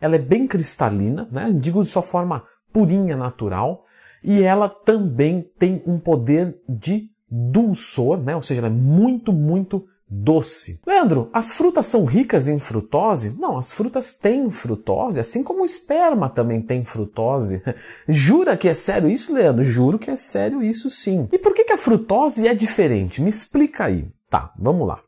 [0.00, 3.84] Ela é bem cristalina, né, digo de sua forma purinha, natural.
[4.24, 9.86] E ela também tem um poder de dulçor, né, ou seja, ela é muito, muito
[10.12, 10.78] doce.
[10.86, 13.34] Leandro, as frutas são ricas em frutose?
[13.38, 17.62] Não, as frutas têm frutose, assim como o esperma também tem frutose.
[18.06, 19.64] Jura que é sério isso, Leandro?
[19.64, 21.26] Juro que é sério isso sim.
[21.32, 23.22] E por que, que a frutose é diferente?
[23.22, 24.06] Me explica aí.
[24.28, 25.00] Tá, vamos lá.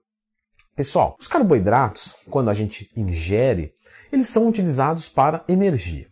[0.75, 3.75] Pessoal, os carboidratos, quando a gente ingere,
[4.11, 6.09] eles são utilizados para energia.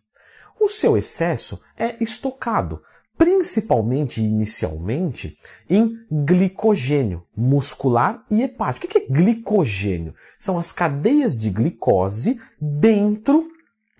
[0.60, 2.80] O seu excesso é estocado,
[3.22, 5.38] principalmente inicialmente
[5.70, 8.86] em glicogênio muscular e hepático.
[8.86, 10.12] O que é glicogênio?
[10.36, 13.46] São as cadeias de glicose dentro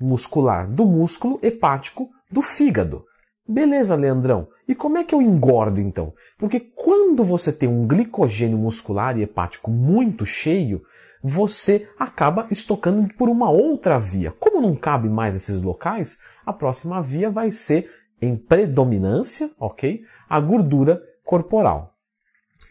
[0.01, 3.05] muscular do músculo hepático do fígado.
[3.49, 4.49] Beleza, Leandrão.
[4.67, 6.13] E como é que eu engordo então?
[6.37, 10.83] Porque quando você tem um glicogênio muscular e hepático muito cheio,
[11.23, 14.33] você acaba estocando por uma outra via.
[14.33, 17.89] Como não cabe mais esses locais, a próxima via vai ser
[18.23, 20.03] em predominância, ok?
[20.29, 21.95] A gordura corporal.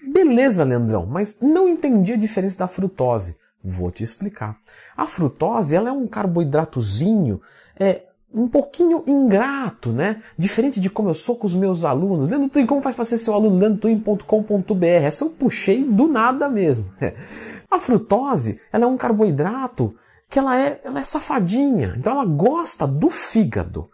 [0.02, 3.36] Beleza, Leandrão, mas não entendi a diferença da frutose.
[3.64, 4.58] Vou te explicar.
[4.98, 7.42] A frutose ela é um carboidratozinho
[7.80, 8.04] é,
[8.34, 10.24] um pouquinho ingrato, né?
[10.38, 12.30] Diferente de como eu sou com os meus alunos.
[12.30, 13.60] Leandro Twin, como faz para ser seu aluno?
[13.60, 14.86] leandrotwin.com.br.
[14.86, 16.92] Essa eu puxei do nada mesmo.
[17.70, 19.96] A frutose, ela é um carboidrato
[20.30, 21.94] que ela é, ela é safadinha.
[21.98, 23.90] Então ela gosta do fígado.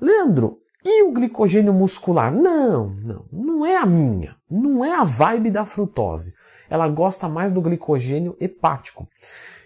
[0.00, 2.32] Leandro, e o glicogênio muscular?
[2.32, 4.36] Não, não, não é a minha.
[4.50, 6.34] Não é a vibe da frutose.
[6.68, 9.06] Ela gosta mais do glicogênio hepático.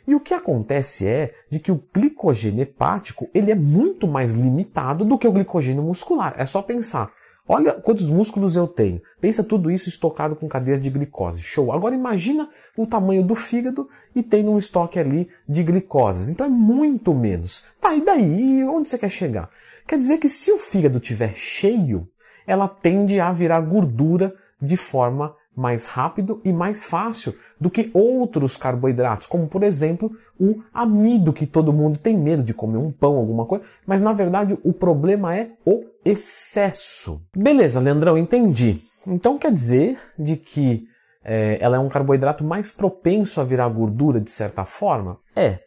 [0.07, 5.05] E o que acontece é de que o glicogênio hepático ele é muito mais limitado
[5.05, 6.35] do que o glicogênio muscular.
[6.37, 7.11] É só pensar.
[7.49, 9.01] Olha quantos músculos eu tenho.
[9.21, 11.43] Pensa tudo isso estocado com cadeias de glicose.
[11.43, 11.73] Show.
[11.73, 16.29] Agora imagina o tamanho do fígado e tem um estoque ali de glicoses.
[16.29, 17.65] Então é muito menos.
[17.81, 18.65] Tá, e daí?
[18.65, 19.49] Onde você quer chegar?
[19.87, 22.09] Quer dizer que se o fígado estiver cheio,
[22.47, 28.57] ela tende a virar gordura de forma mais rápido e mais fácil do que outros
[28.57, 33.17] carboidratos, como por exemplo o amido, que todo mundo tem medo de comer um pão,
[33.17, 37.23] alguma coisa, mas na verdade o problema é o excesso.
[37.35, 38.81] Beleza, Leandrão, entendi.
[39.07, 40.87] Então quer dizer de que
[41.25, 45.19] é, ela é um carboidrato mais propenso a virar gordura de certa forma?
[45.35, 45.59] É.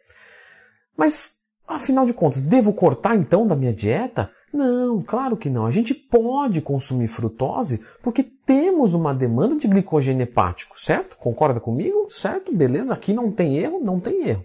[0.96, 1.39] Mas,
[1.76, 4.30] afinal de contas, devo cortar então da minha dieta?
[4.52, 5.64] Não, claro que não.
[5.64, 11.16] A gente pode consumir frutose porque temos uma demanda de glicogênio hepático, certo?
[11.16, 12.06] Concorda comigo?
[12.08, 12.52] Certo?
[12.52, 12.92] Beleza?
[12.92, 14.44] Aqui não tem erro, não tem erro.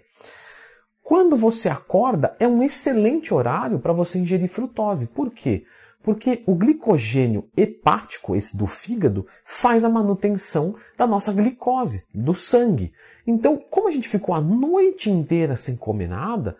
[1.02, 5.06] Quando você acorda, é um excelente horário para você ingerir frutose.
[5.06, 5.64] Por quê?
[6.02, 12.92] Porque o glicogênio hepático, esse do fígado, faz a manutenção da nossa glicose, do sangue.
[13.26, 16.56] Então, como a gente ficou a noite inteira sem comer nada,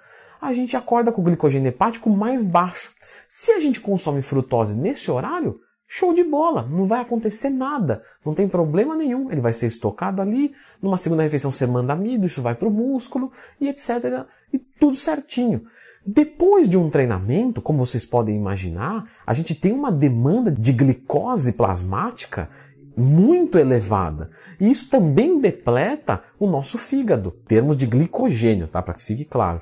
[0.47, 2.93] a gente acorda com o glicogênio hepático mais baixo.
[3.29, 5.59] Se a gente consome frutose nesse horário,
[5.89, 9.31] show de bola, não vai acontecer nada, não tem problema nenhum.
[9.31, 12.71] Ele vai ser estocado ali, numa segunda refeição você manda amido, isso vai para o
[12.71, 14.27] músculo e etc.
[14.53, 15.65] E tudo certinho.
[16.07, 21.55] Depois de um treinamento, como vocês podem imaginar, a gente tem uma demanda de glicose
[21.55, 22.49] plasmática
[22.97, 24.31] muito elevada.
[24.61, 28.81] E isso também depleta o nosso fígado, termos de glicogênio, tá?
[28.81, 29.61] Para que fique claro.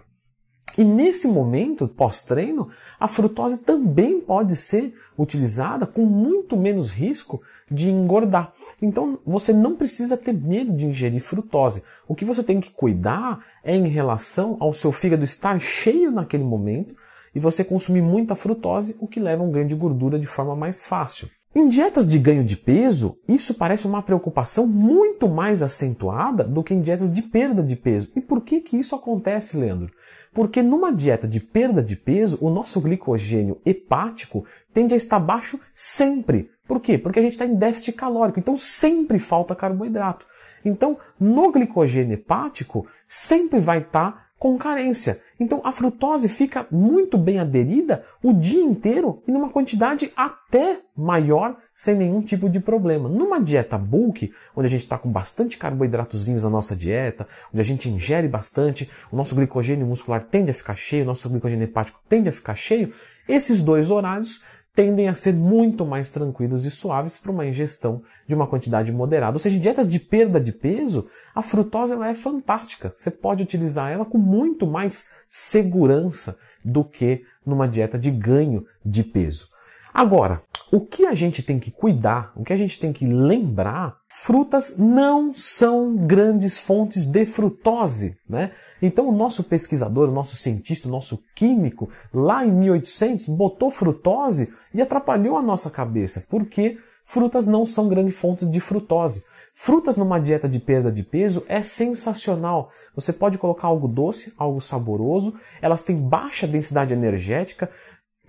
[0.77, 2.69] E nesse momento, pós-treino,
[2.99, 7.41] a frutose também pode ser utilizada com muito menos risco
[7.71, 8.53] de engordar.
[8.83, 11.85] Então você não precisa ter medo de ingerir frutose.
[12.09, 16.45] O que você tem que cuidar é em relação ao seu fígado estar cheio naquele
[16.45, 16.97] momento
[17.35, 20.55] e você consumir muita frutose, o que leva a um ganho de gordura de forma
[20.55, 21.29] mais fácil.
[21.57, 26.75] Em dietas de ganho de peso, isso parece uma preocupação muito mais acentuada do que
[26.75, 28.11] em dietas de perda de peso.
[28.17, 29.93] E por que que isso acontece, Leandro?
[30.33, 35.61] Porque numa dieta de perda de peso, o nosso glicogênio hepático tende a estar baixo
[35.73, 36.51] sempre.
[36.67, 36.99] Por quê?
[36.99, 40.27] Porque a gente está em déficit calórico, então sempre falta carboidrato.
[40.65, 45.23] Então, no glicogênio hepático, sempre vai estar tá com carência.
[45.41, 51.57] Então a frutose fica muito bem aderida o dia inteiro e numa quantidade até maior
[51.75, 53.09] sem nenhum tipo de problema.
[53.09, 57.65] Numa dieta bulk, onde a gente está com bastante carboidratozinhos na nossa dieta, onde a
[57.65, 61.99] gente ingere bastante, o nosso glicogênio muscular tende a ficar cheio, o nosso glicogênio hepático
[62.07, 62.93] tende a ficar cheio,
[63.27, 64.43] esses dois horários
[64.75, 69.37] tendem a ser muito mais tranquilos e suaves para uma ingestão de uma quantidade moderada.
[69.37, 72.93] Ou seja, em dietas de perda de peso, a frutose ela é fantástica.
[72.97, 79.05] Você pode utilizar ela com muito mais segurança do que numa dieta de ganho de
[79.05, 79.49] peso.
[79.93, 80.43] Agora,
[80.73, 84.79] o que a gente tem que cuidar, o que a gente tem que lembrar, frutas
[84.79, 88.53] não são grandes fontes de frutose, né?
[88.81, 94.51] Então o nosso pesquisador, o nosso cientista, o nosso químico, lá em 1800, botou frutose
[94.73, 99.23] e atrapalhou a nossa cabeça, porque frutas não são grandes fontes de frutose.
[99.55, 102.71] Frutas numa dieta de perda de peso é sensacional.
[102.97, 107.71] Você pode colocar algo doce, algo saboroso, elas têm baixa densidade energética,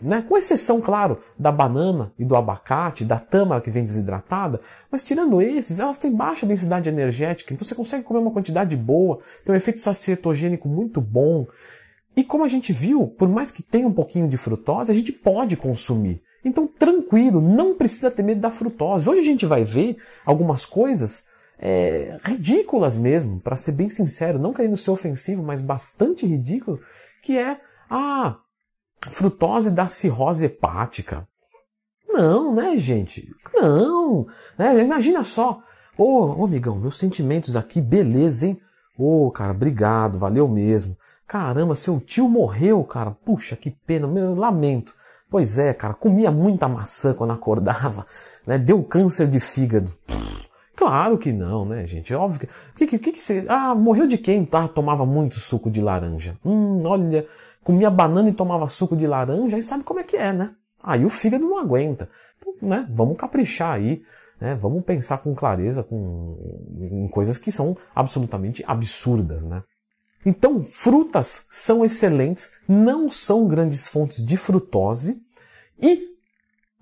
[0.01, 0.23] né?
[0.27, 4.59] Com exceção, claro, da banana e do abacate, da tâmara que vem desidratada,
[4.91, 9.19] mas tirando esses, elas têm baixa densidade energética, então você consegue comer uma quantidade boa,
[9.43, 11.47] tem um efeito sacietogênico muito bom.
[12.15, 15.11] E como a gente viu, por mais que tenha um pouquinho de frutose, a gente
[15.11, 16.21] pode consumir.
[16.43, 19.09] Então, tranquilo, não precisa ter medo da frutose.
[19.09, 21.27] Hoje a gente vai ver algumas coisas
[21.57, 26.79] é, ridículas mesmo, para ser bem sincero, não querendo ser ofensivo, mas bastante ridículo,
[27.23, 27.59] que é,
[27.89, 28.37] ah,
[29.01, 31.27] frutose da cirrose hepática.
[32.07, 33.29] Não, né, gente?
[33.53, 34.27] Não.
[34.57, 34.81] Né?
[34.81, 35.61] Imagina só.
[35.97, 38.59] Ô, oh, amigão, meus sentimentos aqui, beleza, hein?
[38.97, 40.97] Ô, oh, cara, obrigado, valeu mesmo.
[41.27, 43.11] Caramba, seu tio morreu, cara.
[43.11, 44.93] Puxa, que pena, meu lamento.
[45.29, 48.05] Pois é, cara, comia muita maçã quando acordava,
[48.45, 48.57] né?
[48.57, 49.91] Deu câncer de fígado.
[50.75, 52.13] Claro que não, né, gente?
[52.13, 52.85] É óbvio que.
[52.87, 53.45] Que, que, que você.
[53.47, 54.45] Ah, morreu de quem?
[54.45, 56.37] Tá, tomava muito suco de laranja.
[56.45, 57.25] Hum, olha,
[57.65, 60.53] comia banana e tomava suco de laranja, aí sabe como é que é, né?
[60.83, 62.07] Aí o fígado não aguenta.
[62.37, 64.03] Então, né, vamos caprichar aí,
[64.39, 64.53] né?
[64.53, 66.37] Vamos pensar com clareza com,
[66.79, 69.63] em coisas que são absolutamente absurdas, né?
[70.23, 75.19] Então, frutas são excelentes, não são grandes fontes de frutose
[75.81, 76.15] e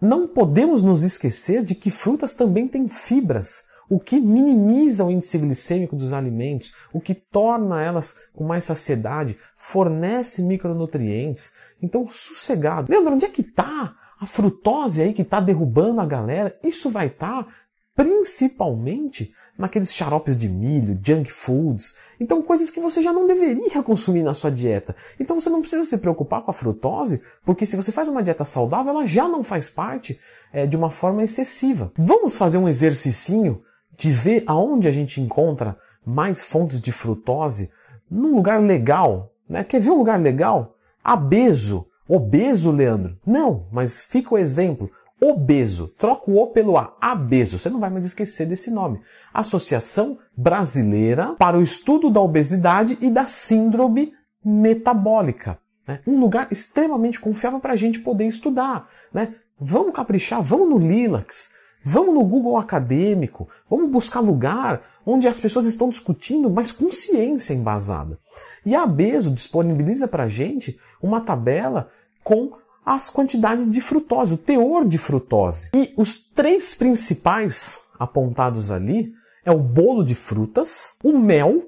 [0.02, 5.38] não podemos nos esquecer de que frutas também têm fibras o que minimiza o índice
[5.38, 11.54] glicêmico dos alimentos, o que torna elas com mais saciedade, fornece micronutrientes.
[11.80, 12.92] Então, sossegado.
[12.92, 16.57] Leandro, onde é que está a frutose aí que está derrubando a galera?
[16.63, 17.51] Isso vai estar tá
[17.95, 21.96] principalmente naqueles xaropes de milho, junk foods.
[22.19, 24.96] Então, coisas que você já não deveria consumir na sua dieta.
[25.19, 28.44] Então, você não precisa se preocupar com a frutose, porque se você faz uma dieta
[28.44, 30.19] saudável, ela já não faz parte
[30.51, 31.92] é, de uma forma excessiva.
[31.96, 33.62] Vamos fazer um exercicinho
[33.98, 37.72] de ver aonde a gente encontra mais fontes de frutose
[38.10, 39.31] num lugar legal.
[39.48, 39.63] Né?
[39.63, 40.75] Quer ver um lugar legal?
[41.04, 41.88] Abeso.
[42.07, 43.18] Obeso, Leandro?
[43.25, 44.90] Não, mas fica o exemplo.
[45.22, 45.88] Obeso.
[45.98, 46.95] Troca o O pelo A.
[47.00, 47.57] Abeso.
[47.57, 49.00] Você não vai mais esquecer desse nome.
[49.34, 54.12] Associação Brasileira para o Estudo da Obesidade e da Síndrome
[54.44, 55.58] Metabólica.
[55.88, 56.01] Né?
[56.06, 58.89] Um lugar extremamente confiável para a gente poder estudar.
[59.13, 59.36] Né?
[59.60, 61.53] Vamos caprichar, vamos no Lilacs.
[61.84, 67.54] Vamos no Google acadêmico, vamos buscar lugar onde as pessoas estão discutindo, mas com ciência
[67.54, 68.18] embasada.
[68.66, 71.90] E a Abeso disponibiliza para a gente uma tabela
[72.24, 72.54] com
[72.86, 75.70] as quantidades de frutose, o teor de frutose.
[75.74, 79.12] E os três principais apontados ali
[79.46, 81.63] é o bolo de frutas, o mel,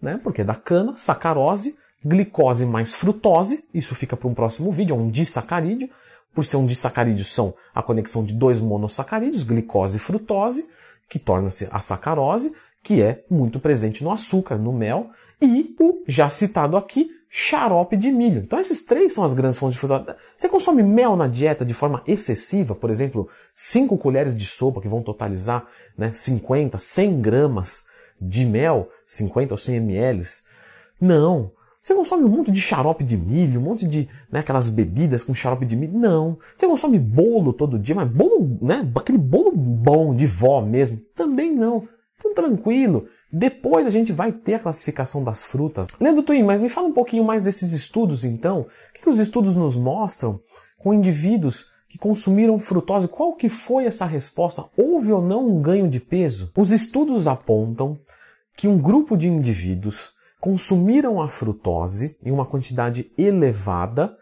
[0.00, 4.94] né, porque é da cana, sacarose, glicose mais frutose, isso fica para um próximo vídeo,
[4.94, 5.88] é um disacarídeo,
[6.34, 10.68] por ser um disacarídeo, são a conexão de dois monossacarídeos, glicose e frutose,
[11.08, 15.10] que torna-se a sacarose, que é muito presente no açúcar, no mel,
[15.40, 18.42] e o já citado aqui, xarope de milho.
[18.42, 20.16] Então esses três são as grandes fontes de frutose.
[20.36, 24.88] Você consome mel na dieta de forma excessiva, por exemplo, 5 colheres de sopa, que
[24.88, 27.84] vão totalizar né, 50, 100 gramas
[28.20, 30.24] de mel, 50 ou 100 ml.
[31.00, 31.50] Não.
[31.82, 35.34] Você consome um monte de xarope de milho, um monte de né, aquelas bebidas com
[35.34, 35.98] xarope de milho?
[35.98, 36.38] Não.
[36.56, 38.88] Você consome bolo todo dia, mas bolo, né?
[38.94, 40.98] Aquele bolo bom de vó mesmo?
[41.16, 41.88] Também não.
[42.16, 43.08] Então tranquilo.
[43.32, 45.88] Depois a gente vai ter a classificação das frutas.
[45.98, 48.60] Leandro Twin, mas me fala um pouquinho mais desses estudos então.
[48.60, 50.38] O que, que os estudos nos mostram
[50.78, 53.08] com indivíduos que consumiram frutose?
[53.08, 54.64] Qual que foi essa resposta?
[54.76, 56.52] Houve ou não um ganho de peso?
[56.56, 57.98] Os estudos apontam
[58.56, 60.12] que um grupo de indivíduos
[60.42, 64.18] consumiram a frutose em uma quantidade elevada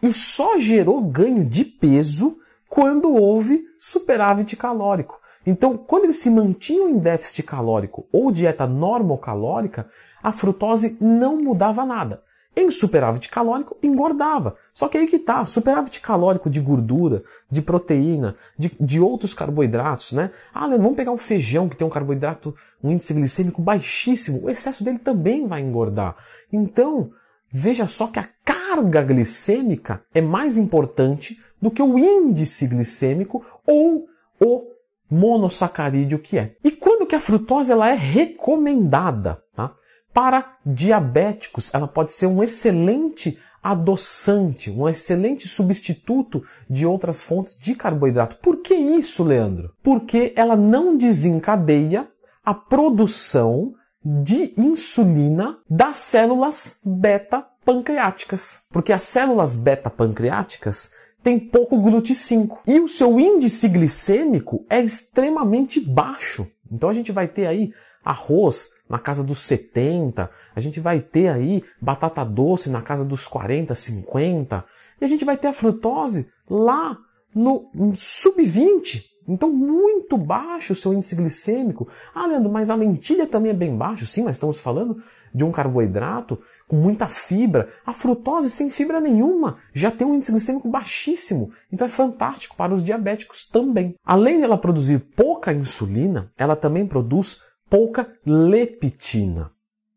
[0.00, 2.38] e só gerou ganho de peso
[2.68, 5.18] quando houve superávit calórico.
[5.44, 9.90] Então, quando eles se mantinham em déficit calórico ou dieta normocalórica,
[10.22, 12.22] a frutose não mudava nada.
[12.56, 14.56] Em superávit calórico, engordava.
[14.72, 20.12] Só que aí que tá, superávit calórico de gordura, de proteína, de, de outros carboidratos,
[20.12, 20.30] né?
[20.52, 24.84] Ah, vamos pegar um feijão que tem um carboidrato, um índice glicêmico baixíssimo, o excesso
[24.84, 26.16] dele também vai engordar.
[26.52, 27.10] Então,
[27.50, 34.06] veja só que a carga glicêmica é mais importante do que o índice glicêmico ou
[34.40, 34.74] o
[35.10, 36.56] monossacarídeo que é.
[36.62, 39.42] E quando que a frutose ela é recomendada?
[39.54, 39.74] Tá?
[40.14, 47.74] Para diabéticos, ela pode ser um excelente adoçante, um excelente substituto de outras fontes de
[47.74, 48.36] carboidrato.
[48.36, 49.74] Por que isso, Leandro?
[49.82, 52.08] Porque ela não desencadeia
[52.44, 58.66] a produção de insulina das células beta pancreáticas.
[58.70, 60.92] Porque as células beta pancreáticas
[61.22, 66.46] tem pouco GLUT5 e o seu índice glicêmico é extremamente baixo.
[66.70, 67.72] Então a gente vai ter aí
[68.04, 73.26] arroz na casa dos 70, a gente vai ter aí batata doce na casa dos
[73.26, 74.64] 40, 50,
[75.00, 76.98] e a gente vai ter a frutose lá
[77.34, 79.14] no sub-20.
[79.26, 81.88] Então, muito baixo o seu índice glicêmico.
[82.14, 84.06] Ah, Leandro, mas a lentilha também é bem baixo.
[84.06, 85.02] Sim, mas estamos falando
[85.34, 87.70] de um carboidrato com muita fibra.
[87.84, 91.52] A frutose sem fibra nenhuma já tem um índice glicêmico baixíssimo.
[91.72, 93.96] Então é fantástico para os diabéticos também.
[94.04, 97.40] Além de ela produzir pouca insulina, ela também produz
[97.74, 99.50] pouca leptina.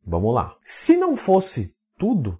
[0.03, 0.55] Vamos lá.
[0.65, 2.39] Se não fosse tudo,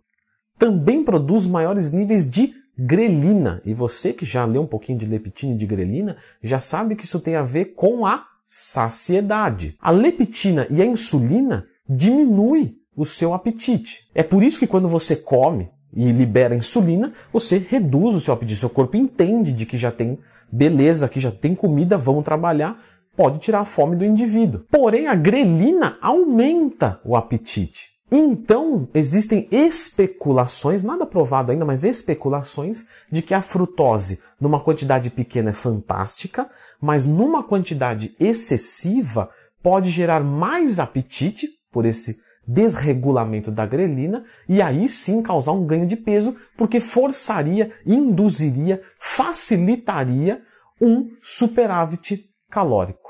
[0.58, 3.62] também produz maiores níveis de grelina.
[3.64, 7.06] E você que já leu um pouquinho de leptina e de grelina, já sabe que
[7.06, 9.76] isso tem a ver com a saciedade.
[9.80, 14.10] A leptina e a insulina diminui o seu apetite.
[14.16, 18.60] É por isso que quando você come e libera insulina, você reduz o seu apetite.
[18.60, 20.18] Seu corpo entende de que já tem
[20.52, 22.82] beleza, que já tem comida, vamos trabalhar,
[23.18, 24.62] pode tirar a fome do indivíduo.
[24.72, 27.98] Porém, a grelina aumenta o apetite.
[28.10, 35.50] Então, existem especulações, nada provado ainda, mas especulações de que a frutose, numa quantidade pequena,
[35.50, 39.30] é fantástica, mas numa quantidade excessiva,
[39.62, 45.86] pode gerar mais apetite por esse desregulamento da grelina e aí sim causar um ganho
[45.86, 50.42] de peso, porque forçaria, induziria, facilitaria
[50.80, 53.07] um superávit calórico.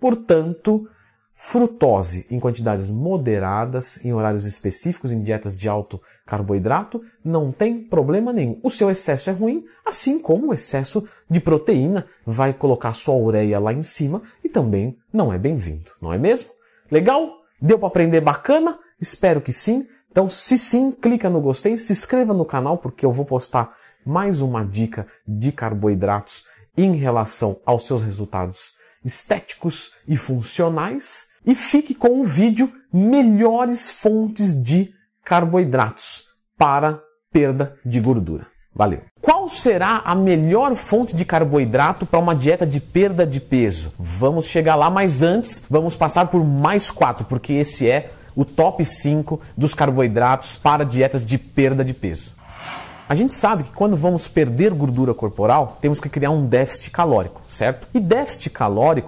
[0.00, 0.88] Portanto,
[1.34, 8.32] frutose em quantidades moderadas, em horários específicos, em dietas de alto carboidrato, não tem problema
[8.32, 8.60] nenhum.
[8.62, 13.58] O seu excesso é ruim, assim como o excesso de proteína vai colocar sua ureia
[13.58, 16.50] lá em cima e também não é bem-vindo, não é mesmo?
[16.90, 17.38] Legal?
[17.60, 18.78] Deu para aprender bacana?
[19.00, 19.86] Espero que sim.
[20.10, 24.40] Então, se sim, clica no gostei, se inscreva no canal porque eu vou postar mais
[24.40, 26.44] uma dica de carboidratos
[26.76, 31.28] em relação aos seus resultados estéticos e funcionais.
[31.46, 34.90] E fique com o vídeo melhores fontes de
[35.24, 36.24] carboidratos
[36.58, 37.00] para
[37.32, 38.46] perda de gordura.
[38.74, 39.00] Valeu!
[39.20, 43.92] Qual será a melhor fonte de carboidrato para uma dieta de perda de peso?
[43.98, 48.84] Vamos chegar lá, mas antes vamos passar por mais quatro, porque esse é o top
[48.84, 52.34] 5 dos carboidratos para dietas de perda de peso.
[53.10, 57.42] A gente sabe que quando vamos perder gordura corporal, temos que criar um déficit calórico,
[57.48, 57.88] certo?
[57.92, 58.98] E déficit calórico